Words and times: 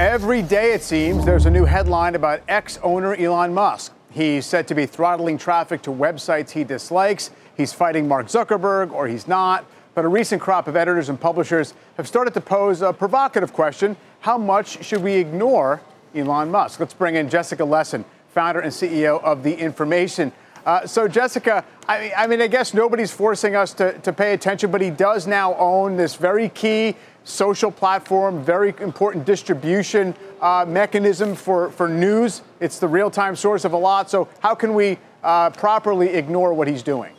Every 0.00 0.40
day, 0.40 0.72
it 0.72 0.82
seems, 0.82 1.26
there's 1.26 1.44
a 1.44 1.50
new 1.50 1.66
headline 1.66 2.14
about 2.14 2.40
X 2.48 2.78
owner 2.82 3.14
Elon 3.14 3.52
Musk. 3.52 3.92
He's 4.10 4.46
said 4.46 4.66
to 4.68 4.74
be 4.74 4.86
throttling 4.86 5.36
traffic 5.36 5.82
to 5.82 5.90
websites 5.90 6.48
he 6.48 6.64
dislikes. 6.64 7.30
He's 7.54 7.74
fighting 7.74 8.08
Mark 8.08 8.28
Zuckerberg, 8.28 8.92
or 8.92 9.06
he's 9.06 9.28
not. 9.28 9.66
But 9.94 10.06
a 10.06 10.08
recent 10.08 10.40
crop 10.40 10.68
of 10.68 10.74
editors 10.74 11.10
and 11.10 11.20
publishers 11.20 11.74
have 11.98 12.08
started 12.08 12.32
to 12.32 12.40
pose 12.40 12.80
a 12.80 12.94
provocative 12.94 13.52
question 13.52 13.94
how 14.20 14.38
much 14.38 14.82
should 14.82 15.02
we 15.02 15.12
ignore 15.12 15.82
Elon 16.14 16.50
Musk? 16.50 16.80
Let's 16.80 16.94
bring 16.94 17.16
in 17.16 17.28
Jessica 17.28 17.62
Lessin, 17.62 18.06
founder 18.30 18.60
and 18.60 18.72
CEO 18.72 19.22
of 19.22 19.42
The 19.42 19.54
Information. 19.54 20.32
Uh, 20.64 20.86
so, 20.86 21.08
Jessica, 21.08 21.62
I, 21.88 22.10
I, 22.16 22.26
mean, 22.26 22.40
I 22.40 22.46
guess 22.46 22.72
nobody's 22.72 23.12
forcing 23.12 23.54
us 23.54 23.74
to, 23.74 23.98
to 23.98 24.14
pay 24.14 24.32
attention, 24.32 24.70
but 24.70 24.80
he 24.80 24.88
does 24.88 25.26
now 25.26 25.54
own 25.56 25.98
this 25.98 26.14
very 26.14 26.48
key 26.48 26.96
social 27.24 27.70
platform, 27.70 28.42
very 28.42 28.74
important 28.80 29.24
distribution 29.24 30.14
uh, 30.40 30.64
mechanism 30.66 31.34
for, 31.34 31.70
for 31.70 31.88
news. 31.88 32.42
It's 32.60 32.78
the 32.78 32.88
real 32.88 33.10
time 33.10 33.36
source 33.36 33.64
of 33.64 33.72
a 33.72 33.76
lot. 33.76 34.10
So, 34.10 34.28
how 34.40 34.54
can 34.54 34.74
we 34.74 34.98
uh, 35.22 35.50
properly 35.50 36.10
ignore 36.10 36.54
what 36.54 36.68
he's 36.68 36.82
doing? 36.82 37.14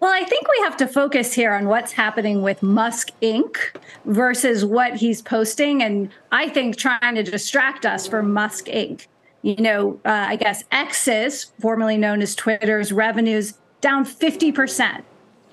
Well, 0.00 0.12
I 0.12 0.22
think 0.22 0.46
we 0.48 0.62
have 0.62 0.76
to 0.76 0.86
focus 0.86 1.32
here 1.32 1.52
on 1.52 1.66
what's 1.66 1.90
happening 1.90 2.40
with 2.40 2.62
Musk 2.62 3.10
Inc. 3.20 3.56
versus 4.04 4.64
what 4.64 4.94
he's 4.94 5.20
posting. 5.20 5.82
And 5.82 6.10
I 6.30 6.48
think 6.48 6.76
trying 6.76 7.16
to 7.16 7.24
distract 7.24 7.84
us 7.84 8.06
from 8.06 8.32
Musk 8.32 8.66
Inc. 8.66 9.08
You 9.42 9.56
know, 9.56 10.00
uh, 10.04 10.26
I 10.28 10.36
guess 10.36 10.62
X's, 10.70 11.50
formerly 11.60 11.96
known 11.96 12.22
as 12.22 12.36
Twitter's 12.36 12.92
revenues, 12.92 13.54
down 13.80 14.04
50%. 14.04 15.02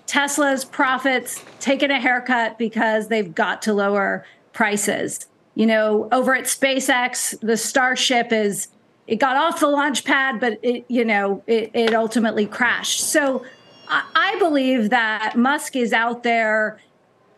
Tesla's 0.07 0.65
profits 0.65 1.43
taking 1.59 1.91
a 1.91 1.99
haircut 1.99 2.57
because 2.57 3.07
they've 3.07 3.33
got 3.33 3.61
to 3.63 3.73
lower 3.73 4.25
prices. 4.53 5.27
You 5.55 5.65
know, 5.65 6.09
over 6.11 6.35
at 6.35 6.45
SpaceX, 6.45 7.39
the 7.39 7.57
Starship 7.57 8.31
is 8.31 8.67
it 9.07 9.17
got 9.17 9.37
off 9.37 9.59
the 9.59 9.67
launch 9.67 10.03
pad, 10.03 10.39
but 10.39 10.59
it, 10.63 10.85
you 10.87 11.05
know, 11.05 11.43
it, 11.47 11.69
it 11.73 11.93
ultimately 11.93 12.45
crashed. 12.45 13.01
So 13.01 13.45
I, 13.87 14.35
believe 14.39 14.89
that 14.89 15.35
Musk 15.37 15.75
is 15.75 15.93
out 15.93 16.23
there 16.23 16.79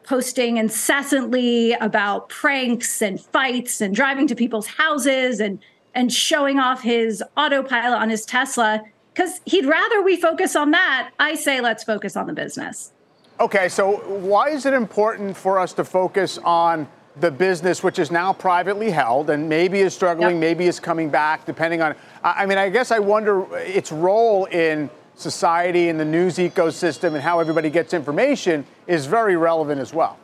posting 0.03 0.57
incessantly 0.57 1.73
about 1.73 2.29
pranks 2.29 3.01
and 3.01 3.19
fights 3.19 3.81
and 3.81 3.93
driving 3.93 4.27
to 4.27 4.35
people's 4.35 4.67
houses 4.67 5.39
and 5.39 5.59
and 5.93 6.13
showing 6.13 6.59
off 6.59 6.83
his 6.83 7.23
autopilot 7.35 7.99
on 7.99 8.09
his 8.09 8.23
Tesla 8.23 8.83
because 9.17 9.41
he'd 9.45 9.65
rather 9.65 10.03
we 10.03 10.15
focus 10.15 10.55
on 10.55 10.71
that. 10.71 11.09
I 11.19 11.33
say 11.33 11.59
let's 11.59 11.83
focus 11.83 12.15
on 12.15 12.27
the 12.27 12.33
business. 12.33 12.91
Okay, 13.39 13.67
so 13.67 13.97
why 14.19 14.49
is 14.49 14.65
it 14.67 14.73
important 14.73 15.35
for 15.35 15.57
us 15.57 15.73
to 15.73 15.83
focus 15.83 16.37
on 16.43 16.87
the 17.19 17.31
business, 17.31 17.81
which 17.81 17.97
is 17.97 18.11
now 18.11 18.31
privately 18.31 18.91
held 18.91 19.31
and 19.31 19.49
maybe 19.49 19.79
is 19.79 19.95
struggling, 19.95 20.35
yep. 20.35 20.39
maybe 20.39 20.67
is 20.67 20.79
coming 20.79 21.09
back, 21.09 21.45
depending 21.47 21.81
on. 21.81 21.95
I 22.23 22.45
mean, 22.45 22.59
I 22.59 22.69
guess 22.69 22.91
I 22.91 22.99
wonder 22.99 23.47
its 23.57 23.91
role 23.91 24.45
in 24.45 24.87
society 25.15 25.89
and 25.89 25.99
the 25.99 26.05
news 26.05 26.37
ecosystem 26.37 27.15
and 27.15 27.21
how 27.21 27.39
everybody 27.39 27.71
gets 27.71 27.95
information 27.95 28.65
is 28.85 29.07
very 29.07 29.35
relevant 29.35 29.81
as 29.81 29.93
well. 29.95 30.19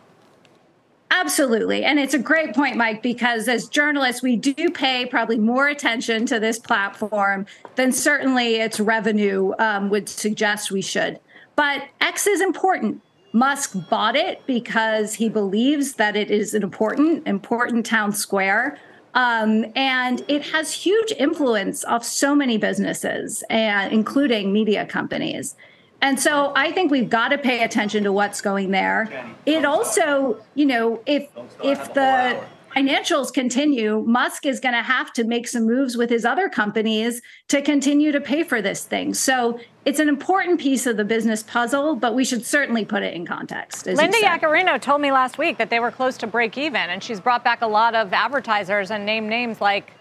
Absolutely. 1.15 1.83
And 1.85 1.99
it's 1.99 2.15
a 2.15 2.19
great 2.19 2.55
point, 2.55 2.75
Mike, 2.75 3.03
because 3.03 3.47
as 3.47 3.67
journalists, 3.67 4.23
we 4.23 4.35
do 4.35 4.71
pay 4.71 5.05
probably 5.05 5.37
more 5.37 5.67
attention 5.67 6.25
to 6.25 6.39
this 6.39 6.57
platform 6.57 7.45
than 7.75 7.91
certainly 7.91 8.55
its 8.55 8.79
revenue 8.79 9.53
um, 9.59 9.89
would 9.91 10.09
suggest 10.09 10.71
we 10.71 10.81
should. 10.81 11.19
But 11.55 11.83
X 12.01 12.25
is 12.25 12.41
important. 12.41 12.99
Musk 13.31 13.75
bought 13.91 14.15
it 14.15 14.41
because 14.47 15.13
he 15.13 15.29
believes 15.29 15.93
that 15.93 16.15
it 16.15 16.31
is 16.31 16.55
an 16.55 16.63
important, 16.63 17.27
important 17.27 17.85
town 17.85 18.11
square. 18.11 18.79
Um, 19.13 19.65
and 19.75 20.25
it 20.27 20.41
has 20.47 20.73
huge 20.73 21.11
influence 21.19 21.83
of 21.83 22.03
so 22.03 22.33
many 22.33 22.57
businesses, 22.57 23.43
and 23.51 23.93
including 23.93 24.51
media 24.51 24.87
companies. 24.87 25.55
And 26.03 26.19
so 26.19 26.51
I 26.53 26.71
think 26.73 26.91
we've 26.91 27.09
got 27.09 27.29
to 27.29 27.37
pay 27.37 27.63
attention 27.63 28.03
to 28.03 28.11
what's 28.11 28.41
going 28.41 28.71
there. 28.71 29.09
It 29.45 29.63
also, 29.63 30.43
you 30.53 30.65
know, 30.65 31.01
if 31.05 31.29
if 31.63 31.93
the 31.93 32.43
financials 32.75 33.33
continue, 33.33 34.03
Musk 34.05 34.45
is 34.45 34.59
going 34.59 34.73
to 34.73 34.81
have 34.81 35.13
to 35.13 35.23
make 35.23 35.47
some 35.47 35.65
moves 35.65 35.95
with 35.95 36.09
his 36.09 36.25
other 36.25 36.49
companies 36.49 37.21
to 37.47 37.61
continue 37.61 38.11
to 38.11 38.19
pay 38.19 38.43
for 38.43 38.61
this 38.61 38.83
thing. 38.83 39.13
So 39.13 39.61
it's 39.85 39.99
an 39.99 40.09
important 40.09 40.59
piece 40.59 40.85
of 40.85 40.97
the 40.97 41.05
business 41.05 41.41
puzzle, 41.41 41.95
but 41.95 42.15
we 42.15 42.25
should 42.25 42.45
certainly 42.45 42.83
put 42.83 43.01
it 43.01 43.13
in 43.13 43.25
context. 43.25 43.85
Linda 43.85 44.17
Yaccarino 44.17 44.81
told 44.81 44.99
me 44.99 45.11
last 45.11 45.37
week 45.37 45.57
that 45.57 45.69
they 45.69 45.79
were 45.79 45.91
close 45.91 46.17
to 46.17 46.27
break 46.27 46.57
even, 46.57 46.89
and 46.89 47.01
she's 47.01 47.21
brought 47.21 47.45
back 47.45 47.61
a 47.61 47.67
lot 47.67 47.95
of 47.95 48.11
advertisers 48.11 48.91
and 48.91 49.05
named 49.05 49.29
names 49.29 49.61
like 49.61 49.93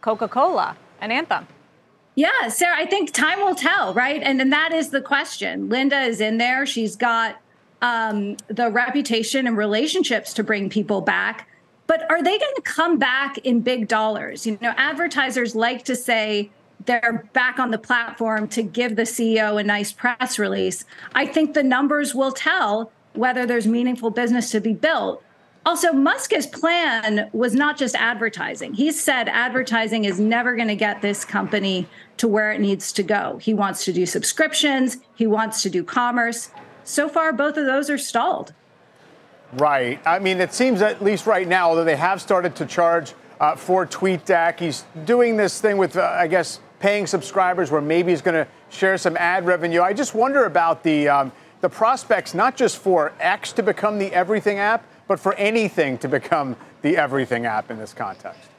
Coca 0.00 0.26
Cola 0.26 0.76
and 1.00 1.12
Anthem. 1.12 1.46
Yeah, 2.16 2.48
Sarah, 2.48 2.76
I 2.78 2.86
think 2.86 3.12
time 3.12 3.40
will 3.40 3.54
tell, 3.54 3.92
right? 3.92 4.22
And 4.22 4.40
then 4.40 4.48
that 4.48 4.72
is 4.72 4.88
the 4.88 5.02
question. 5.02 5.68
Linda 5.68 6.00
is 6.00 6.22
in 6.22 6.38
there. 6.38 6.64
She's 6.64 6.96
got 6.96 7.38
um, 7.82 8.38
the 8.48 8.70
reputation 8.70 9.46
and 9.46 9.54
relationships 9.54 10.32
to 10.34 10.42
bring 10.42 10.70
people 10.70 11.02
back. 11.02 11.46
But 11.86 12.10
are 12.10 12.22
they 12.22 12.38
going 12.38 12.54
to 12.56 12.62
come 12.62 12.98
back 12.98 13.36
in 13.38 13.60
big 13.60 13.86
dollars? 13.86 14.46
You 14.46 14.58
know, 14.62 14.72
advertisers 14.78 15.54
like 15.54 15.84
to 15.84 15.94
say 15.94 16.50
they're 16.86 17.28
back 17.34 17.58
on 17.58 17.70
the 17.70 17.78
platform 17.78 18.48
to 18.48 18.62
give 18.62 18.96
the 18.96 19.02
CEO 19.02 19.60
a 19.60 19.62
nice 19.62 19.92
press 19.92 20.38
release. 20.38 20.86
I 21.14 21.26
think 21.26 21.52
the 21.52 21.62
numbers 21.62 22.14
will 22.14 22.32
tell 22.32 22.90
whether 23.12 23.44
there's 23.44 23.66
meaningful 23.66 24.10
business 24.10 24.50
to 24.52 24.60
be 24.60 24.72
built. 24.72 25.22
Also, 25.66 25.92
Musk's 25.92 26.46
plan 26.46 27.28
was 27.32 27.52
not 27.52 27.76
just 27.76 27.96
advertising. 27.96 28.72
He 28.72 28.92
said 28.92 29.28
advertising 29.28 30.04
is 30.04 30.20
never 30.20 30.54
going 30.54 30.68
to 30.68 30.76
get 30.76 31.02
this 31.02 31.24
company 31.24 31.88
to 32.18 32.28
where 32.28 32.52
it 32.52 32.60
needs 32.60 32.92
to 32.92 33.02
go. 33.02 33.38
He 33.38 33.52
wants 33.52 33.84
to 33.86 33.92
do 33.92 34.06
subscriptions, 34.06 34.98
he 35.16 35.26
wants 35.26 35.62
to 35.62 35.70
do 35.70 35.82
commerce. 35.82 36.50
So 36.84 37.08
far, 37.08 37.32
both 37.32 37.56
of 37.56 37.66
those 37.66 37.90
are 37.90 37.98
stalled. 37.98 38.54
Right. 39.54 40.00
I 40.06 40.20
mean, 40.20 40.40
it 40.40 40.54
seems 40.54 40.82
at 40.82 41.02
least 41.02 41.26
right 41.26 41.48
now, 41.48 41.70
although 41.70 41.84
they 41.84 41.96
have 41.96 42.22
started 42.22 42.54
to 42.56 42.66
charge 42.66 43.14
uh, 43.40 43.56
for 43.56 43.84
TweetDeck, 43.86 44.60
he's 44.60 44.84
doing 45.04 45.36
this 45.36 45.60
thing 45.60 45.78
with, 45.78 45.96
uh, 45.96 46.14
I 46.16 46.28
guess, 46.28 46.60
paying 46.78 47.08
subscribers 47.08 47.72
where 47.72 47.80
maybe 47.80 48.12
he's 48.12 48.22
going 48.22 48.36
to 48.36 48.48
share 48.70 48.96
some 48.98 49.16
ad 49.16 49.44
revenue. 49.46 49.82
I 49.82 49.94
just 49.94 50.14
wonder 50.14 50.44
about 50.44 50.84
the 50.84 51.08
um, 51.08 51.32
the 51.60 51.68
prospects, 51.68 52.34
not 52.34 52.54
just 52.54 52.78
for 52.78 53.12
X 53.18 53.52
to 53.54 53.62
become 53.62 53.98
the 53.98 54.12
everything 54.12 54.58
app, 54.58 54.84
but 55.08 55.20
for 55.20 55.34
anything 55.34 55.98
to 55.98 56.08
become 56.08 56.56
the 56.82 56.96
everything 56.96 57.46
app 57.46 57.70
in 57.70 57.78
this 57.78 57.92
context. 57.92 58.50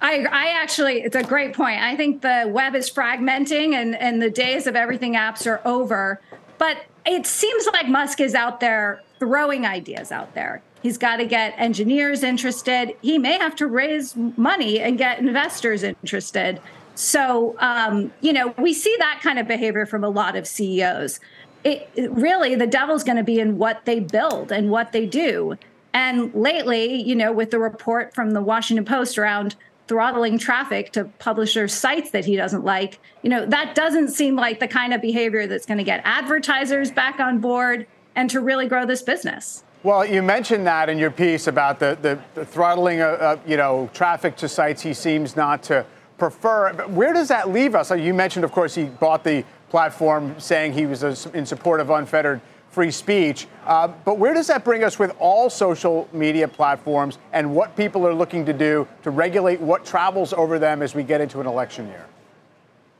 I, 0.00 0.24
I 0.30 0.48
actually, 0.60 1.02
it's 1.02 1.16
a 1.16 1.24
great 1.24 1.54
point. 1.54 1.80
I 1.80 1.96
think 1.96 2.22
the 2.22 2.48
web 2.48 2.74
is 2.76 2.88
fragmenting 2.90 3.74
and, 3.74 3.96
and 3.96 4.22
the 4.22 4.30
days 4.30 4.66
of 4.66 4.76
everything 4.76 5.14
apps 5.14 5.46
are 5.46 5.60
over. 5.64 6.20
But 6.56 6.84
it 7.04 7.26
seems 7.26 7.66
like 7.72 7.88
Musk 7.88 8.20
is 8.20 8.34
out 8.34 8.60
there 8.60 9.02
throwing 9.18 9.66
ideas 9.66 10.12
out 10.12 10.34
there. 10.34 10.62
He's 10.82 10.98
got 10.98 11.16
to 11.16 11.24
get 11.24 11.54
engineers 11.58 12.22
interested. 12.22 12.94
He 13.02 13.18
may 13.18 13.38
have 13.38 13.56
to 13.56 13.66
raise 13.66 14.14
money 14.14 14.78
and 14.78 14.96
get 14.96 15.18
investors 15.18 15.82
interested. 15.82 16.60
So, 16.94 17.56
um, 17.58 18.12
you 18.20 18.32
know, 18.32 18.54
we 18.58 18.72
see 18.72 18.94
that 19.00 19.20
kind 19.20 19.40
of 19.40 19.48
behavior 19.48 19.86
from 19.86 20.04
a 20.04 20.08
lot 20.08 20.36
of 20.36 20.46
CEOs 20.46 21.18
it, 21.64 21.90
it 21.94 22.10
really 22.12 22.54
the 22.54 22.66
devil's 22.66 23.04
going 23.04 23.16
to 23.16 23.24
be 23.24 23.40
in 23.40 23.58
what 23.58 23.84
they 23.84 24.00
build 24.00 24.52
and 24.52 24.70
what 24.70 24.92
they 24.92 25.06
do. 25.06 25.56
And 25.92 26.32
lately, 26.34 27.02
you 27.02 27.16
know, 27.16 27.32
with 27.32 27.50
the 27.50 27.58
report 27.58 28.14
from 28.14 28.32
the 28.32 28.42
Washington 28.42 28.84
Post 28.84 29.18
around 29.18 29.56
throttling 29.86 30.38
traffic 30.38 30.92
to 30.92 31.04
publisher 31.18 31.66
sites 31.66 32.10
that 32.10 32.26
he 32.26 32.36
doesn't 32.36 32.64
like, 32.64 32.98
you 33.22 33.30
know, 33.30 33.46
that 33.46 33.74
doesn't 33.74 34.08
seem 34.08 34.36
like 34.36 34.60
the 34.60 34.68
kind 34.68 34.92
of 34.92 35.00
behavior 35.00 35.46
that's 35.46 35.64
going 35.64 35.78
to 35.78 35.84
get 35.84 36.02
advertisers 36.04 36.90
back 36.90 37.18
on 37.20 37.38
board 37.38 37.86
and 38.14 38.28
to 38.28 38.40
really 38.40 38.68
grow 38.68 38.84
this 38.84 39.02
business. 39.02 39.64
Well, 39.82 40.04
you 40.04 40.22
mentioned 40.22 40.66
that 40.66 40.88
in 40.88 40.98
your 40.98 41.10
piece 41.10 41.46
about 41.46 41.78
the, 41.78 41.96
the, 42.02 42.18
the 42.34 42.44
throttling 42.44 43.00
of, 43.00 43.20
uh, 43.20 43.36
you 43.46 43.56
know, 43.56 43.88
traffic 43.94 44.36
to 44.36 44.48
sites 44.48 44.82
he 44.82 44.92
seems 44.92 45.36
not 45.36 45.62
to 45.64 45.86
prefer. 46.18 46.72
But 46.74 46.90
where 46.90 47.12
does 47.12 47.28
that 47.28 47.50
leave 47.50 47.74
us? 47.74 47.90
You 47.90 48.12
mentioned, 48.12 48.44
of 48.44 48.52
course, 48.52 48.74
he 48.74 48.84
bought 48.84 49.24
the 49.24 49.44
platform 49.70 50.38
saying 50.38 50.72
he 50.72 50.86
was 50.86 51.26
in 51.26 51.46
support 51.46 51.80
of 51.80 51.90
unfettered 51.90 52.40
free 52.78 52.92
speech. 52.92 53.48
Uh, 53.66 53.88
but 54.04 54.18
where 54.18 54.32
does 54.32 54.46
that 54.46 54.64
bring 54.64 54.84
us 54.84 55.00
with 55.00 55.12
all 55.18 55.50
social 55.50 56.08
media 56.12 56.46
platforms 56.46 57.18
and 57.32 57.52
what 57.52 57.74
people 57.74 58.06
are 58.06 58.14
looking 58.14 58.46
to 58.46 58.52
do 58.52 58.86
to 59.02 59.10
regulate 59.10 59.60
what 59.60 59.84
travels 59.84 60.32
over 60.32 60.60
them 60.60 60.80
as 60.80 60.94
we 60.94 61.02
get 61.02 61.20
into 61.20 61.40
an 61.40 61.46
election 61.48 61.88
year? 61.88 62.06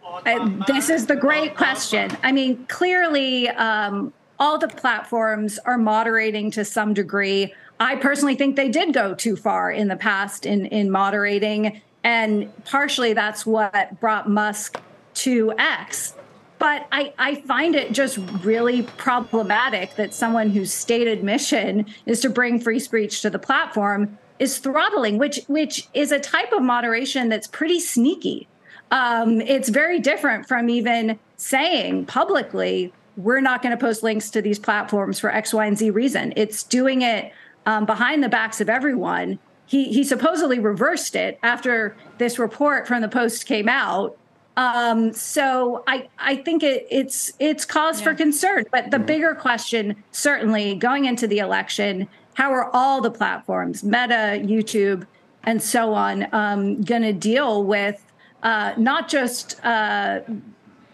Uh, 0.02 0.50
this 0.66 0.90
is 0.90 1.06
the 1.06 1.14
great 1.14 1.56
question. 1.56 2.10
I 2.24 2.32
mean, 2.32 2.66
clearly, 2.66 3.50
um, 3.50 4.12
all 4.40 4.58
the 4.58 4.66
platforms 4.66 5.60
are 5.64 5.78
moderating 5.78 6.50
to 6.50 6.64
some 6.64 6.92
degree. 6.92 7.54
I 7.78 7.94
personally 7.94 8.34
think 8.34 8.56
they 8.56 8.70
did 8.70 8.92
go 8.92 9.14
too 9.14 9.36
far 9.36 9.70
in 9.70 9.86
the 9.86 9.94
past 9.94 10.44
in, 10.44 10.66
in 10.66 10.90
moderating. 10.90 11.80
And 12.02 12.52
partially 12.64 13.12
that's 13.12 13.46
what 13.46 14.00
brought 14.00 14.28
Musk 14.28 14.80
to 15.14 15.52
X. 15.56 16.14
But 16.58 16.88
I, 16.90 17.12
I 17.18 17.36
find 17.42 17.74
it 17.74 17.92
just 17.92 18.18
really 18.42 18.82
problematic 18.82 19.94
that 19.94 20.12
someone 20.12 20.50
whose 20.50 20.72
stated 20.72 21.22
mission 21.22 21.86
is 22.06 22.20
to 22.20 22.30
bring 22.30 22.60
free 22.60 22.80
speech 22.80 23.22
to 23.22 23.30
the 23.30 23.38
platform 23.38 24.18
is 24.38 24.58
throttling, 24.58 25.18
which 25.18 25.40
which 25.48 25.88
is 25.94 26.12
a 26.12 26.18
type 26.18 26.52
of 26.52 26.62
moderation 26.62 27.28
that's 27.28 27.46
pretty 27.46 27.80
sneaky. 27.80 28.48
Um, 28.90 29.40
it's 29.40 29.68
very 29.68 30.00
different 30.00 30.48
from 30.48 30.68
even 30.68 31.18
saying 31.36 32.06
publicly 32.06 32.92
we're 33.16 33.40
not 33.40 33.62
going 33.62 33.76
to 33.76 33.80
post 33.80 34.02
links 34.02 34.30
to 34.30 34.40
these 34.40 34.58
platforms 34.58 35.18
for 35.18 35.30
X, 35.30 35.52
Y, 35.52 35.66
and 35.66 35.76
Z 35.76 35.90
reason. 35.90 36.32
It's 36.36 36.62
doing 36.62 37.02
it 37.02 37.32
um, 37.66 37.84
behind 37.84 38.22
the 38.22 38.28
backs 38.28 38.60
of 38.60 38.68
everyone. 38.68 39.38
He 39.66 39.92
he 39.92 40.04
supposedly 40.04 40.58
reversed 40.58 41.14
it 41.14 41.38
after 41.42 41.96
this 42.18 42.38
report 42.38 42.86
from 42.88 43.02
the 43.02 43.08
Post 43.08 43.46
came 43.46 43.68
out. 43.68 44.16
Um, 44.58 45.12
so 45.12 45.84
I 45.86 46.08
I 46.18 46.34
think 46.34 46.64
it, 46.64 46.86
it's 46.90 47.32
it's 47.38 47.64
cause 47.64 48.00
yeah. 48.00 48.04
for 48.04 48.14
concern. 48.14 48.66
But 48.72 48.90
the 48.90 48.96
mm-hmm. 48.96 49.06
bigger 49.06 49.34
question, 49.36 50.02
certainly 50.10 50.74
going 50.74 51.04
into 51.04 51.28
the 51.28 51.38
election, 51.38 52.08
how 52.34 52.50
are 52.50 52.68
all 52.74 53.00
the 53.00 53.10
platforms, 53.10 53.84
Meta, 53.84 54.42
YouTube, 54.42 55.06
and 55.44 55.62
so 55.62 55.94
on, 55.94 56.26
um, 56.32 56.82
going 56.82 57.02
to 57.02 57.12
deal 57.12 57.62
with 57.62 58.04
uh, 58.42 58.74
not 58.76 59.08
just 59.08 59.64
uh, 59.64 60.20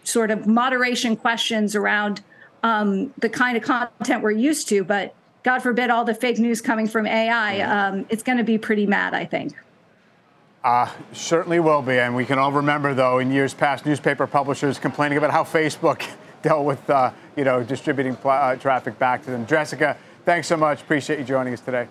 sort 0.03 0.29
of 0.29 0.45
moderation 0.45 1.15
questions 1.15 1.75
around 1.75 2.21
um, 2.61 3.11
the 3.17 3.29
kind 3.29 3.57
of 3.57 3.63
content 3.63 4.21
we're 4.21 4.29
used 4.31 4.69
to, 4.69 4.83
but 4.83 5.15
God 5.41 5.59
forbid 5.63 5.89
all 5.89 6.05
the 6.05 6.13
fake 6.13 6.37
news 6.37 6.61
coming 6.61 6.87
from 6.87 7.07
AI, 7.07 7.61
um, 7.61 8.05
it's 8.09 8.23
going 8.23 8.37
to 8.37 8.43
be 8.43 8.59
pretty 8.59 8.85
mad, 8.85 9.15
I 9.15 9.25
think. 9.25 9.55
Uh, 10.65 10.89
certainly 11.13 11.59
will 11.59 11.83
be. 11.83 11.99
And 11.99 12.15
we 12.15 12.25
can 12.25 12.39
all 12.39 12.51
remember, 12.51 12.95
though, 12.95 13.19
in 13.19 13.31
years 13.31 13.53
past, 13.53 13.85
newspaper 13.85 14.25
publishers 14.25 14.79
complaining 14.79 15.19
about 15.19 15.29
how 15.29 15.43
Facebook 15.43 16.03
dealt 16.41 16.65
with, 16.65 16.89
uh, 16.89 17.11
you 17.37 17.43
know, 17.43 17.63
distributing 17.63 18.15
pl- 18.15 18.31
uh, 18.31 18.55
traffic 18.55 18.97
back 18.97 19.23
to 19.25 19.29
them. 19.29 19.45
Jessica, 19.45 19.95
thanks 20.25 20.47
so 20.47 20.57
much. 20.57 20.81
Appreciate 20.81 21.19
you 21.19 21.25
joining 21.25 21.53
us 21.53 21.61
today. 21.61 21.87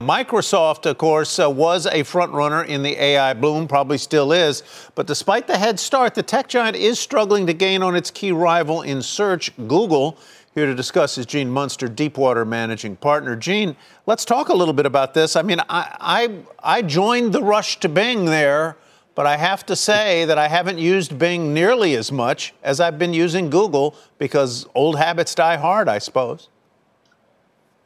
Microsoft, 0.00 0.86
of 0.86 0.96
course, 0.96 1.38
uh, 1.38 1.50
was 1.50 1.84
a 1.84 2.02
frontrunner 2.02 2.66
in 2.66 2.82
the 2.82 2.98
AI 2.98 3.34
boom, 3.34 3.68
probably 3.68 3.98
still 3.98 4.32
is. 4.32 4.62
But 4.94 5.06
despite 5.06 5.46
the 5.46 5.58
head 5.58 5.78
start, 5.78 6.14
the 6.14 6.22
tech 6.22 6.48
giant 6.48 6.76
is 6.76 6.98
struggling 6.98 7.46
to 7.46 7.52
gain 7.52 7.82
on 7.82 7.94
its 7.94 8.10
key 8.10 8.32
rival 8.32 8.80
in 8.80 9.02
search, 9.02 9.54
Google. 9.56 10.16
Here 10.54 10.66
to 10.66 10.74
discuss 10.74 11.18
is 11.18 11.26
Gene 11.26 11.50
Munster, 11.50 11.88
Deepwater 11.88 12.44
managing 12.44 12.96
partner. 12.96 13.36
Gene, 13.36 13.76
let's 14.06 14.24
talk 14.24 14.48
a 14.48 14.54
little 14.54 14.74
bit 14.74 14.86
about 14.86 15.14
this. 15.14 15.36
I 15.36 15.42
mean, 15.42 15.60
I, 15.68 15.96
I, 16.00 16.78
I 16.78 16.82
joined 16.82 17.32
the 17.32 17.42
rush 17.42 17.78
to 17.80 17.88
Bing 17.88 18.24
there, 18.24 18.76
but 19.14 19.26
I 19.26 19.36
have 19.36 19.66
to 19.66 19.76
say 19.76 20.24
that 20.24 20.38
I 20.38 20.48
haven't 20.48 20.78
used 20.78 21.18
Bing 21.18 21.52
nearly 21.52 21.94
as 21.94 22.10
much 22.10 22.54
as 22.62 22.80
I've 22.80 22.98
been 22.98 23.12
using 23.12 23.50
Google 23.50 23.94
because 24.16 24.66
old 24.74 24.96
habits 24.96 25.34
die 25.34 25.56
hard, 25.56 25.88
I 25.88 25.98
suppose. 25.98 26.48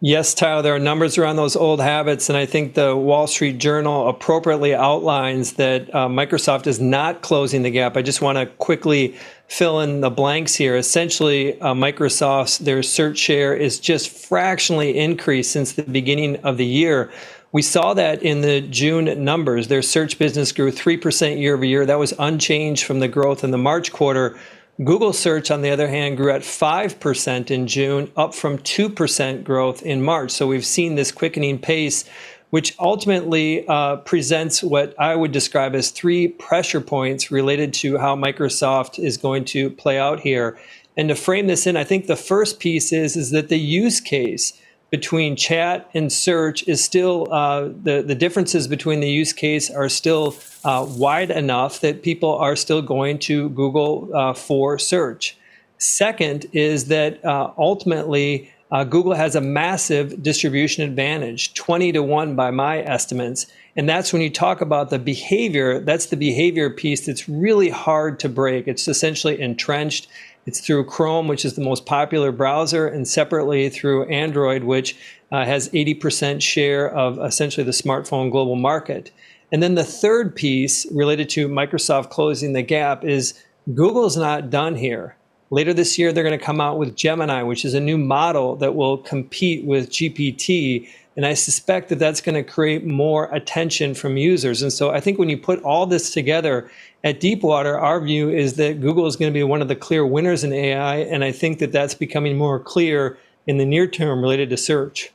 Yes, 0.04 0.34
Tyler, 0.34 0.62
there 0.62 0.74
are 0.74 0.80
numbers 0.80 1.16
around 1.16 1.36
those 1.36 1.54
old 1.54 1.80
habits, 1.80 2.28
and 2.28 2.36
I 2.36 2.44
think 2.44 2.74
the 2.74 2.96
Wall 2.96 3.28
Street 3.28 3.58
Journal 3.58 4.08
appropriately 4.08 4.74
outlines 4.74 5.52
that 5.52 5.94
uh, 5.94 6.08
Microsoft 6.08 6.66
is 6.66 6.80
not 6.80 7.22
closing 7.22 7.62
the 7.62 7.70
gap. 7.70 7.96
I 7.96 8.02
just 8.02 8.20
want 8.20 8.36
to 8.36 8.46
quickly 8.46 9.16
fill 9.52 9.80
in 9.80 10.00
the 10.00 10.08
blanks 10.08 10.54
here. 10.54 10.76
Essentially, 10.76 11.60
uh, 11.60 11.74
Microsoft's 11.74 12.56
their 12.56 12.82
search 12.82 13.18
share 13.18 13.54
is 13.54 13.78
just 13.78 14.08
fractionally 14.08 14.98
increased 14.98 15.52
since 15.52 15.72
the 15.72 15.82
beginning 15.82 16.36
of 16.36 16.56
the 16.56 16.64
year. 16.64 17.12
We 17.52 17.60
saw 17.60 17.92
that 17.92 18.22
in 18.22 18.40
the 18.40 18.62
June 18.62 19.22
numbers. 19.22 19.68
Their 19.68 19.82
search 19.82 20.18
business 20.18 20.52
grew 20.52 20.72
3% 20.72 21.38
year 21.38 21.54
over 21.54 21.66
year. 21.66 21.84
That 21.84 21.98
was 21.98 22.14
unchanged 22.18 22.84
from 22.84 23.00
the 23.00 23.08
growth 23.08 23.44
in 23.44 23.50
the 23.50 23.58
March 23.58 23.92
quarter. 23.92 24.38
Google 24.82 25.12
search, 25.12 25.50
on 25.50 25.60
the 25.60 25.68
other 25.68 25.86
hand, 25.88 26.16
grew 26.16 26.32
at 26.32 26.40
5% 26.40 27.50
in 27.50 27.66
June, 27.66 28.10
up 28.16 28.34
from 28.34 28.56
2% 28.56 29.44
growth 29.44 29.82
in 29.82 30.02
March. 30.02 30.30
So 30.30 30.46
we've 30.46 30.64
seen 30.64 30.94
this 30.94 31.12
quickening 31.12 31.58
pace, 31.58 32.06
which 32.52 32.74
ultimately 32.78 33.66
uh, 33.66 33.96
presents 33.96 34.62
what 34.62 34.94
I 35.00 35.16
would 35.16 35.32
describe 35.32 35.74
as 35.74 35.90
three 35.90 36.28
pressure 36.28 36.82
points 36.82 37.30
related 37.30 37.72
to 37.74 37.96
how 37.96 38.14
Microsoft 38.14 39.02
is 39.02 39.16
going 39.16 39.46
to 39.46 39.70
play 39.70 39.98
out 39.98 40.20
here. 40.20 40.58
And 40.94 41.08
to 41.08 41.14
frame 41.14 41.46
this 41.46 41.66
in, 41.66 41.78
I 41.78 41.84
think 41.84 42.08
the 42.08 42.14
first 42.14 42.60
piece 42.60 42.92
is, 42.92 43.16
is 43.16 43.30
that 43.30 43.48
the 43.48 43.58
use 43.58 44.00
case 44.00 44.52
between 44.90 45.34
chat 45.34 45.88
and 45.94 46.12
search 46.12 46.68
is 46.68 46.84
still 46.84 47.26
uh, 47.32 47.70
the 47.82 48.04
the 48.06 48.14
differences 48.14 48.68
between 48.68 49.00
the 49.00 49.08
use 49.10 49.32
case 49.32 49.70
are 49.70 49.88
still 49.88 50.36
uh, 50.64 50.84
wide 50.86 51.30
enough 51.30 51.80
that 51.80 52.02
people 52.02 52.36
are 52.36 52.54
still 52.54 52.82
going 52.82 53.18
to 53.18 53.48
Google 53.48 54.10
uh, 54.14 54.34
for 54.34 54.78
search. 54.78 55.38
Second 55.78 56.44
is 56.52 56.88
that 56.88 57.24
uh, 57.24 57.50
ultimately 57.56 58.51
uh, 58.72 58.84
Google 58.84 59.14
has 59.14 59.36
a 59.36 59.40
massive 59.40 60.22
distribution 60.22 60.82
advantage, 60.82 61.54
20 61.54 61.92
to 61.92 62.02
1 62.02 62.34
by 62.34 62.50
my 62.50 62.78
estimates. 62.78 63.46
And 63.76 63.88
that's 63.88 64.12
when 64.12 64.22
you 64.22 64.30
talk 64.30 64.60
about 64.62 64.90
the 64.90 64.98
behavior, 64.98 65.78
that's 65.78 66.06
the 66.06 66.16
behavior 66.16 66.70
piece 66.70 67.06
that's 67.06 67.28
really 67.28 67.68
hard 67.68 68.18
to 68.20 68.28
break. 68.28 68.66
It's 68.66 68.88
essentially 68.88 69.40
entrenched 69.40 70.08
it's 70.46 70.60
through 70.60 70.86
Chrome, 70.86 71.28
which 71.28 71.44
is 71.44 71.54
the 71.54 71.62
most 71.62 71.86
popular 71.86 72.32
browser, 72.32 72.88
and 72.88 73.06
separately 73.06 73.68
through 73.68 74.06
Android, 74.06 74.64
which 74.64 74.96
uh, 75.30 75.44
has 75.44 75.68
80% 75.68 76.42
share 76.42 76.90
of 76.90 77.18
essentially 77.20 77.64
the 77.64 77.70
smartphone 77.70 78.30
global 78.30 78.56
market. 78.56 79.12
And 79.52 79.62
then 79.62 79.76
the 79.76 79.84
third 79.84 80.34
piece 80.34 80.90
related 80.90 81.28
to 81.30 81.48
Microsoft 81.48 82.10
closing 82.10 82.54
the 82.54 82.62
gap 82.62 83.04
is 83.04 83.40
Google's 83.72 84.16
not 84.16 84.50
done 84.50 84.74
here. 84.74 85.16
Later 85.52 85.74
this 85.74 85.98
year, 85.98 86.14
they're 86.14 86.24
going 86.24 86.38
to 86.38 86.42
come 86.42 86.62
out 86.62 86.78
with 86.78 86.96
Gemini, 86.96 87.42
which 87.42 87.66
is 87.66 87.74
a 87.74 87.80
new 87.80 87.98
model 87.98 88.56
that 88.56 88.74
will 88.74 88.96
compete 88.96 89.66
with 89.66 89.90
GPT. 89.90 90.88
And 91.14 91.26
I 91.26 91.34
suspect 91.34 91.90
that 91.90 91.98
that's 91.98 92.22
going 92.22 92.42
to 92.42 92.42
create 92.42 92.86
more 92.86 93.26
attention 93.34 93.94
from 93.94 94.16
users. 94.16 94.62
And 94.62 94.72
so 94.72 94.92
I 94.92 95.00
think 95.00 95.18
when 95.18 95.28
you 95.28 95.36
put 95.36 95.62
all 95.62 95.84
this 95.84 96.10
together, 96.10 96.70
at 97.04 97.20
Deepwater, 97.20 97.78
our 97.78 98.00
view 98.00 98.30
is 98.30 98.54
that 98.54 98.80
Google 98.80 99.04
is 99.06 99.14
going 99.14 99.30
to 99.30 99.34
be 99.34 99.42
one 99.42 99.60
of 99.60 99.68
the 99.68 99.76
clear 99.76 100.06
winners 100.06 100.42
in 100.42 100.54
AI, 100.54 101.00
and 101.00 101.22
I 101.22 101.32
think 101.32 101.58
that 101.58 101.70
that's 101.70 101.94
becoming 101.94 102.38
more 102.38 102.58
clear 102.58 103.18
in 103.46 103.58
the 103.58 103.66
near 103.66 103.86
term 103.86 104.22
related 104.22 104.48
to 104.50 104.56
search. 104.56 105.12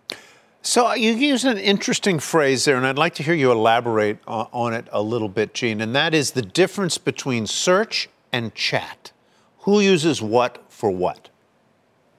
So 0.61 0.85
uh, 0.85 0.93
you 0.93 1.13
use 1.13 1.45
an 1.45 1.57
interesting 1.57 2.19
phrase 2.19 2.65
there, 2.65 2.77
and 2.77 2.85
I'd 2.85 2.99
like 2.99 3.15
to 3.15 3.23
hear 3.23 3.33
you 3.33 3.51
elaborate 3.51 4.19
uh, 4.27 4.45
on 4.53 4.75
it 4.75 4.87
a 4.91 5.01
little 5.01 5.29
bit, 5.29 5.55
Gene, 5.55 5.81
and 5.81 5.95
that 5.95 6.13
is 6.13 6.31
the 6.31 6.43
difference 6.43 6.99
between 6.99 7.47
search 7.47 8.07
and 8.31 8.53
chat. 8.53 9.11
Who 9.67 9.81
uses 9.81 10.21
what 10.21 10.63
for 10.69 10.89
what? 10.89 11.27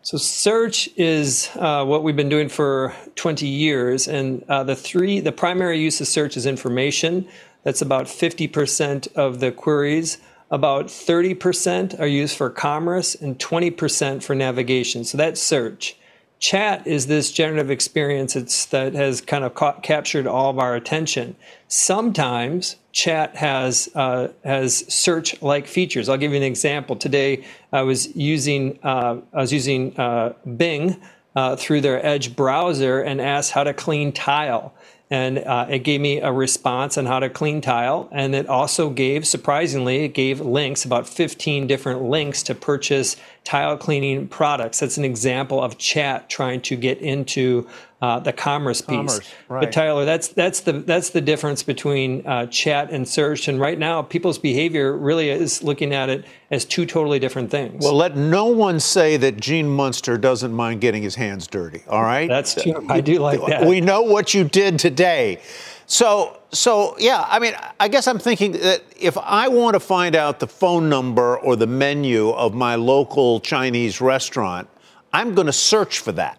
So 0.03 0.19
search 0.19 0.87
is 0.99 1.49
uh, 1.57 1.83
what 1.83 2.03
we've 2.03 2.15
been 2.15 2.29
doing 2.29 2.51
for 2.51 2.95
20 3.15 3.47
years, 3.47 4.07
and 4.07 4.45
uh, 4.51 4.65
the 4.65 4.77
three, 4.77 5.21
the 5.21 5.33
primary 5.33 5.81
use 5.81 5.99
of 6.03 6.09
search 6.09 6.37
is 6.37 6.45
information. 6.45 7.27
That's 7.63 7.81
about 7.81 8.05
50% 8.05 9.15
of 9.15 9.41
the 9.41 9.51
queries. 9.51 10.19
About 10.51 10.89
30% 10.89 11.99
are 11.99 12.07
used 12.07 12.37
for 12.37 12.51
commerce 12.51 13.15
and 13.15 13.39
20% 13.39 14.23
for 14.23 14.35
navigation. 14.35 15.05
So 15.05 15.17
that's 15.17 15.41
search. 15.41 15.97
Chat 16.41 16.87
is 16.87 17.09
this 17.09 17.33
generative 17.33 17.69
experience 17.71 18.35
that 18.67 18.95
has 18.95 19.21
kind 19.21 19.43
of 19.43 19.55
ca- 19.55 19.81
captured 19.81 20.27
all 20.27 20.51
of 20.51 20.59
our 20.59 20.77
attention. 20.77 21.35
Sometimes 21.67 22.77
chat 22.93 23.35
has 23.35 23.89
uh, 23.97 24.29
has 24.45 24.85
search-like 24.93 25.67
features. 25.67 26.09
I'll 26.09 26.17
give 26.17 26.31
you 26.31 26.37
an 26.37 26.45
example. 26.45 26.95
Today, 26.95 27.45
I 27.73 27.83
was 27.83 28.15
using 28.15 28.79
uh, 28.85 29.17
I 29.33 29.41
was 29.41 29.53
using 29.53 29.99
uh, 29.99 30.35
Bing 30.57 31.01
uh, 31.35 31.57
through 31.57 31.81
their 31.81 32.05
Edge 32.07 32.37
browser 32.37 33.01
and 33.01 33.21
asked 33.21 33.51
how 33.51 33.65
to 33.65 33.75
clean 33.75 34.13
tile 34.13 34.73
and 35.11 35.39
uh, 35.39 35.67
it 35.71 35.81
gave 35.81 36.01
me 36.01 36.21
a 36.21 36.31
response 36.31 36.99
on 36.99 37.07
how 37.07 37.19
to 37.19 37.31
clean 37.31 37.61
tile 37.61 38.09
and 38.13 38.35
it 38.35 38.47
also 38.47 38.91
gave 38.91 39.27
surprisingly 39.27 40.05
it 40.05 40.09
gave 40.09 40.41
links 40.41 40.85
about 40.85 41.09
15 41.09 41.67
different 41.67 42.03
links 42.03 42.43
to 42.43 42.55
purchase 42.55 43.17
tile 43.49 43.79
cleaning 43.79 44.29
products. 44.29 44.79
That's 44.79 44.99
an 44.99 45.07
example 45.07 45.63
of 45.63 45.79
chat 45.79 46.29
trying 46.29 46.61
to 46.61 46.77
get 46.77 46.99
into 46.99 47.67
uh, 48.03 48.21
the 48.21 48.31
commerce 48.31 48.83
piece. 48.83 48.95
Commerce, 48.95 49.21
right. 49.49 49.61
But 49.63 49.73
Tyler, 49.73 50.05
that's 50.05 50.29
that's 50.29 50.61
the 50.61 50.73
that's 50.73 51.09
the 51.11 51.23
difference 51.23 51.63
between 51.63 52.27
uh, 52.27 52.45
chat 52.49 52.91
and 52.91 53.09
search. 53.09 53.49
And 53.49 53.59
right 53.59 53.79
now, 53.79 54.03
people's 54.03 54.37
behavior 54.39 54.95
really 54.95 55.31
is 55.31 55.63
looking 55.63 55.95
at 55.95 56.11
it 56.11 56.27
as 56.51 56.67
two 56.67 56.85
totally 56.85 57.19
different 57.19 57.51
things. 57.51 57.83
Well, 57.83 57.95
let 57.95 58.19
no 58.19 58.45
one 58.45 58.81
say 58.81 59.17
that 59.17 59.39
Gene 59.39 59.67
Munster 59.67 60.19
doesn't 60.19 60.53
mind 60.53 60.83
getting 60.83 61.03
his 61.03 61.15
hands 61.15 61.47
dirty. 61.47 61.85
All 61.89 62.03
right, 62.03 62.29
that's 62.29 62.63
true. 62.63 62.87
I 62.91 63.01
do 63.01 63.19
like 63.19 63.41
that. 63.47 63.67
We 63.67 63.81
know 63.81 64.03
what 64.03 64.35
you 64.35 64.45
did 64.45 64.79
today. 64.79 65.41
So, 65.89 66.39
so 66.53 66.95
yeah, 66.99 67.27
I 67.29 67.41
mean, 67.41 67.55
I 67.81 67.89
guess 67.89 68.07
I'm 68.07 68.21
thinking 68.21 68.53
that 68.53 68.85
if 68.97 69.19
I 69.19 69.49
want 69.49 69.75
to 69.75 69.81
find 69.81 70.15
out 70.15 70.39
the 70.39 70.47
phone 70.47 70.89
number 70.89 71.37
or 71.39 71.57
the 71.57 71.67
menu 71.67 72.31
of 72.31 72.55
my 72.55 72.77
local 72.77 73.41
Chinese 73.41 74.01
restaurant, 74.01 74.69
I'm 75.13 75.35
going 75.35 75.47
to 75.47 75.53
search 75.53 75.99
for 75.99 76.13
that 76.13 76.39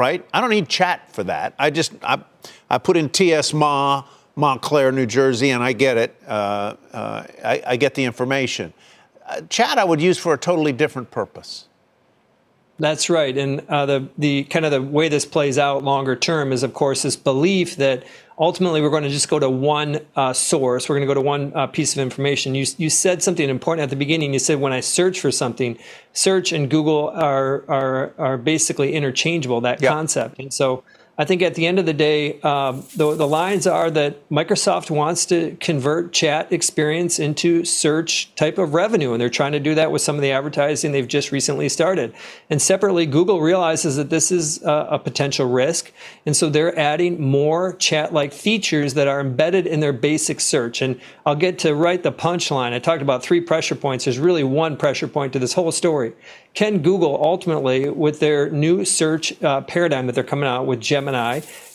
right? 0.00 0.26
I 0.32 0.40
don't 0.40 0.48
need 0.48 0.66
chat 0.66 1.12
for 1.12 1.24
that. 1.24 1.54
I 1.58 1.68
just 1.68 1.92
I, 2.02 2.22
I 2.70 2.78
put 2.78 2.96
in 2.96 3.10
TS 3.10 3.52
Ma, 3.52 4.04
Montclair, 4.34 4.92
New 4.92 5.04
Jersey, 5.04 5.50
and 5.50 5.62
I 5.62 5.74
get 5.74 5.98
it. 5.98 6.16
Uh, 6.26 6.76
uh, 6.92 7.26
I, 7.44 7.62
I, 7.66 7.76
get 7.76 7.94
the 7.94 8.04
information. 8.04 8.72
Uh, 9.26 9.42
chat 9.50 9.76
I 9.76 9.84
would 9.84 10.00
use 10.00 10.16
for 10.16 10.32
a 10.32 10.38
totally 10.38 10.72
different 10.72 11.10
purpose. 11.10 11.66
That's 12.78 13.10
right, 13.10 13.36
and 13.36 13.60
uh, 13.68 13.84
the 13.84 14.08
the 14.16 14.44
kind 14.44 14.64
of 14.64 14.72
the 14.72 14.80
way 14.80 15.10
this 15.10 15.26
plays 15.26 15.58
out 15.58 15.84
longer 15.84 16.16
term 16.16 16.50
is, 16.50 16.62
of 16.62 16.72
course, 16.72 17.02
this 17.02 17.14
belief 17.16 17.76
that 17.76 18.04
ultimately 18.40 18.80
we're 18.80 18.90
going 18.90 19.02
to 19.02 19.10
just 19.10 19.28
go 19.28 19.38
to 19.38 19.50
one 19.50 20.00
uh, 20.16 20.32
source. 20.32 20.88
We're 20.88 20.96
going 20.96 21.06
to 21.06 21.14
go 21.14 21.14
to 21.14 21.20
one 21.20 21.52
uh, 21.54 21.66
piece 21.66 21.92
of 21.92 21.98
information. 22.00 22.54
You, 22.54 22.64
you 22.78 22.88
said 22.88 23.22
something 23.22 23.48
important 23.48 23.84
at 23.84 23.90
the 23.90 23.96
beginning. 23.96 24.32
You 24.32 24.38
said 24.38 24.58
when 24.58 24.72
I 24.72 24.80
search 24.80 25.20
for 25.20 25.30
something, 25.30 25.78
search 26.14 26.50
and 26.50 26.68
Google 26.70 27.10
are 27.10 27.64
are 27.68 28.12
are 28.18 28.38
basically 28.38 28.94
interchangeable. 28.94 29.60
That 29.60 29.82
yep. 29.82 29.92
concept, 29.92 30.40
and 30.40 30.52
so 30.52 30.82
I 31.20 31.26
think 31.26 31.42
at 31.42 31.54
the 31.54 31.66
end 31.66 31.78
of 31.78 31.84
the 31.84 31.92
day, 31.92 32.40
um, 32.40 32.82
the, 32.96 33.14
the 33.14 33.28
lines 33.28 33.66
are 33.66 33.90
that 33.90 34.26
Microsoft 34.30 34.90
wants 34.90 35.26
to 35.26 35.54
convert 35.60 36.14
chat 36.14 36.50
experience 36.50 37.18
into 37.18 37.62
search 37.66 38.34
type 38.36 38.56
of 38.56 38.72
revenue, 38.72 39.12
and 39.12 39.20
they're 39.20 39.28
trying 39.28 39.52
to 39.52 39.60
do 39.60 39.74
that 39.74 39.92
with 39.92 40.00
some 40.00 40.16
of 40.16 40.22
the 40.22 40.30
advertising 40.30 40.92
they've 40.92 41.06
just 41.06 41.30
recently 41.30 41.68
started. 41.68 42.14
And 42.48 42.62
separately, 42.62 43.04
Google 43.04 43.42
realizes 43.42 43.96
that 43.96 44.08
this 44.08 44.32
is 44.32 44.62
a, 44.62 44.88
a 44.92 44.98
potential 44.98 45.46
risk, 45.46 45.92
and 46.24 46.34
so 46.34 46.48
they're 46.48 46.78
adding 46.78 47.20
more 47.20 47.74
chat-like 47.74 48.32
features 48.32 48.94
that 48.94 49.06
are 49.06 49.20
embedded 49.20 49.66
in 49.66 49.80
their 49.80 49.92
basic 49.92 50.40
search. 50.40 50.80
And 50.80 50.98
I'll 51.26 51.36
get 51.36 51.58
to 51.58 51.74
write 51.74 52.02
the 52.02 52.12
punchline. 52.12 52.72
I 52.72 52.78
talked 52.78 53.02
about 53.02 53.22
three 53.22 53.42
pressure 53.42 53.74
points. 53.74 54.06
There's 54.06 54.18
really 54.18 54.42
one 54.42 54.74
pressure 54.74 55.06
point 55.06 55.34
to 55.34 55.38
this 55.38 55.52
whole 55.52 55.70
story. 55.70 56.14
Can 56.52 56.82
Google 56.82 57.20
ultimately, 57.22 57.90
with 57.90 58.20
their 58.20 58.50
new 58.50 58.84
search 58.84 59.40
uh, 59.42 59.60
paradigm 59.60 60.06
that 60.06 60.14
they're 60.14 60.24
coming 60.24 60.48
out 60.48 60.66
with 60.66 60.80
Gemini, 60.80 61.09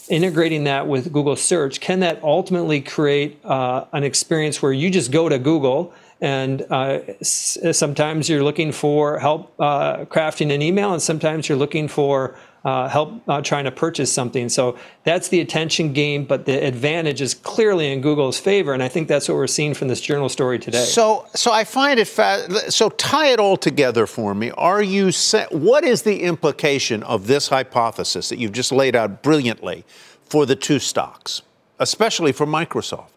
integrating 0.10 0.66
that 0.66 0.88
with 0.88 1.12
Google 1.12 1.36
Search, 1.36 1.80
can 1.80 2.00
that 2.02 2.22
ultimately 2.24 2.82
create 2.82 3.44
uh, 3.44 3.86
an 3.92 4.04
experience 4.04 4.62
where 4.62 4.72
you 4.74 4.90
just 4.90 5.12
go 5.12 5.30
to 5.30 5.40
Google 5.40 5.94
and 6.22 6.66
uh, 6.70 7.00
s- 7.20 7.58
sometimes 7.74 8.30
you're 8.30 8.44
looking 8.44 8.72
for 8.72 9.20
help 9.20 9.54
uh, 9.60 10.06
crafting 10.06 10.54
an 10.54 10.62
email, 10.62 10.94
and 10.94 11.02
sometimes 11.02 11.50
you're 11.50 11.58
looking 11.58 11.88
for 11.88 12.36
uh, 12.66 12.90
help 12.90 13.22
uh, 13.28 13.42
trying 13.42 13.64
to 13.64 13.72
purchase 13.72 14.12
something. 14.12 14.50
So 14.50 14.78
that's 15.04 15.30
the 15.30 15.40
attention 15.40 15.94
game, 15.94 16.26
but 16.26 16.46
the 16.46 16.66
advantage 16.66 17.22
is 17.22 17.36
clearly 17.36 17.94
in 17.94 18.02
Google's 18.02 18.40
favor, 18.40 18.74
and 18.74 18.82
I 18.82 18.88
think 18.88 19.08
that's 19.08 19.30
what 19.30 19.36
we're 19.36 19.46
seeing 19.46 19.76
from 19.76 19.88
this 19.88 20.02
journal 20.02 20.30
story 20.30 20.58
today. 20.58 20.84
So, 20.84 21.28
so 21.36 21.52
I 21.52 21.64
find 21.64 22.00
it 22.00 22.08
fa- 22.08 22.72
so 22.72 22.90
tie 22.90 23.28
it 23.28 23.40
all 23.40 23.56
together 23.56 24.08
for 24.08 24.34
me. 24.34 24.50
Are 24.52 24.82
you 24.82 25.12
what 25.52 25.84
is 25.84 26.02
the 26.02 26.24
implication 26.24 27.04
of 27.04 27.28
this 27.28 27.50
hypothesis 27.50 28.30
that 28.30 28.40
you've 28.40 28.52
just 28.52 28.72
laid 28.72 28.96
out 28.96 29.22
brilliantly 29.22 29.86
for 30.24 30.48
the 30.48 30.56
two 30.56 30.80
stocks, 30.80 31.44
especially 31.78 32.32
for 32.32 32.48
Microsoft? 32.48 33.15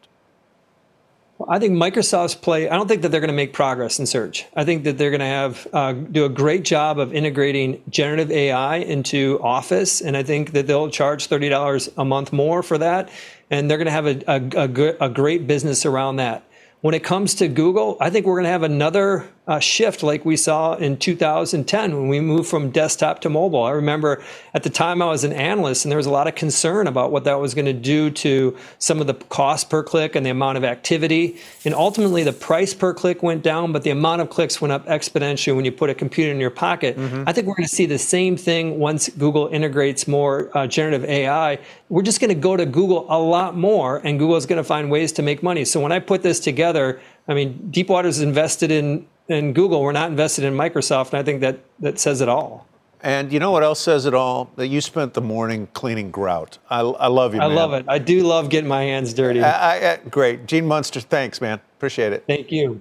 I 1.47 1.61
think 1.61 1.75
Microsoft's 1.75 2.35
play. 2.35 2.69
I 2.69 2.75
don't 2.75 2.89
think 2.89 3.03
that 3.03 3.11
they're 3.11 3.21
going 3.21 3.29
to 3.29 3.35
make 3.35 3.53
progress 3.53 4.01
in 4.01 4.07
search. 4.07 4.47
I 4.57 4.65
think 4.65 4.85
that 4.85 4.99
they're 4.99 5.11
going 5.11 5.21
to 5.21 5.27
have 5.27 5.69
uh, 5.73 5.93
do 5.93 6.25
a 6.25 6.29
great 6.29 6.65
job 6.65 6.99
of 6.99 7.15
integrating 7.15 7.83
generative 7.89 8.31
AI 8.33 8.77
into 8.77 9.39
Office, 9.41 10.01
and 10.01 10.17
I 10.17 10.25
think 10.25 10.53
that 10.53 10.67
they'll 10.67 10.91
charge 10.91 11.27
thirty 11.27 11.49
dollars 11.49 11.89
a 11.97 12.05
month 12.05 12.33
more 12.33 12.63
for 12.63 12.79
that, 12.79 13.11
and 13.51 13.71
they're 13.71 13.79
going 13.79 13.87
to 13.87 13.93
have 13.93 14.07
a, 14.07 14.23
a, 14.27 14.67
a, 14.67 15.07
a 15.07 15.09
great 15.09 15.47
business 15.47 15.87
around 15.87 16.17
that. 16.17 16.43
When 16.81 16.95
it 16.95 17.05
comes 17.05 17.37
to 17.37 17.49
Google, 17.49 17.97
I 18.01 18.11
think 18.11 18.27
we're 18.27 18.37
going 18.37 18.45
to 18.45 18.51
have 18.51 18.63
another 18.65 19.29
uh, 19.49 19.59
shift 19.59 20.03
like 20.03 20.27
we 20.27 20.37
saw 20.37 20.75
in 20.75 20.99
2010 20.99 21.97
when 21.97 22.09
we 22.09 22.21
moved 22.21 22.49
from 22.49 22.71
desktop 22.71 23.23
to 23.23 23.31
mobile. 23.31 23.63
I 23.63 23.71
remember 23.71 24.23
at 24.53 24.63
the 24.63 24.69
time 24.69 25.01
I 25.01 25.07
was 25.07 25.25
an 25.25 25.33
analyst 25.33 25.87
and 25.87 25.91
there 25.91 25.97
was 25.97 26.07
a 26.07 26.11
lot 26.11 26.29
of 26.29 26.35
concern 26.35 26.87
about 26.87 27.11
what 27.11 27.25
that 27.25 27.41
was 27.41 27.55
going 27.55 27.65
to 27.65 27.73
do 27.73 28.11
to 28.11 28.55
some 28.79 29.01
of 29.01 29.07
the 29.07 29.15
cost 29.15 29.71
per 29.71 29.83
click 29.83 30.15
and 30.15 30.25
the 30.25 30.31
amount 30.31 30.59
of 30.59 30.65
activity. 30.65 31.39
And 31.65 31.75
ultimately, 31.75 32.23
the 32.23 32.33
price 32.33 32.75
per 32.75 32.93
click 32.93 33.23
went 33.23 33.43
down, 33.43 33.73
but 33.73 33.85
the 33.85 33.91
amount 33.91 34.21
of 34.21 34.29
clicks 34.29 34.61
went 34.61 34.71
up 34.71 34.85
exponentially 34.85 35.57
when 35.57 35.65
you 35.65 35.73
put 35.73 35.89
a 35.89 35.95
computer 35.95 36.31
in 36.31 36.39
your 36.39 36.51
pocket. 36.51 36.99
Mm-hmm. 36.99 37.25
I 37.27 37.33
think 37.33 37.47
we're 37.47 37.55
going 37.55 37.69
to 37.69 37.75
see 37.75 37.87
the 37.87 37.99
same 37.99 38.37
thing 38.37 38.79
once 38.79 39.09
Google 39.09 39.49
integrates 39.49 40.07
more 40.07 40.51
uh, 40.55 40.67
generative 40.67 41.07
AI. 41.07 41.59
We're 41.89 42.03
just 42.03 42.21
going 42.21 42.29
to 42.29 42.41
go 42.41 42.55
to 42.55 42.67
Google 42.67 43.07
a 43.09 43.19
lot 43.19 43.57
more, 43.57 44.03
and 44.05 44.19
Google 44.19 44.37
is 44.37 44.45
going 44.45 44.59
to 44.59 44.65
find 44.65 44.91
ways 44.91 45.11
to 45.13 45.23
make 45.23 45.43
money. 45.43 45.65
So 45.65 45.81
when 45.81 45.91
I 45.93 46.01
put 46.01 46.23
this 46.23 46.39
together, 46.39 47.01
I 47.27 47.33
mean, 47.33 47.71
Deepwater's 47.73 48.21
invested 48.21 48.71
in 48.71 49.07
in 49.29 49.53
Google. 49.53 49.83
We're 49.83 49.93
not 49.93 50.11
invested 50.11 50.45
in 50.45 50.55
Microsoft, 50.55 51.11
and 51.11 51.19
I 51.19 51.23
think 51.23 51.41
that 51.41 51.61
that 51.81 51.99
says 51.99 52.21
it 52.21 52.29
all. 52.29 52.67
And 53.01 53.33
you 53.33 53.39
know 53.39 53.53
what 53.53 53.63
else 53.63 53.79
says 53.79 54.07
it 54.07 54.15
all? 54.15 54.51
That 54.57 54.67
you 54.67 54.81
spent 54.81 55.15
the 55.15 55.21
morning 55.21 55.69
cleaning 55.73 56.11
grout. 56.11 56.59
I, 56.69 56.81
I 56.81 57.07
love 57.07 57.35
you, 57.35 57.41
I 57.41 57.47
man. 57.47 57.57
love 57.57 57.73
it. 57.73 57.85
I 57.89 57.99
do 57.99 58.23
love 58.25 58.51
getting 58.51 58.69
my 58.69 58.83
hands 58.83 59.15
dirty. 59.15 59.41
I, 59.43 59.93
I, 59.93 59.97
great. 59.97 60.47
Gene 60.47 60.67
Munster, 60.67 61.01
thanks, 61.01 61.41
man. 61.41 61.61
Appreciate 61.77 62.13
it. 62.13 62.25
Thank 62.27 62.51
you. 62.51 62.81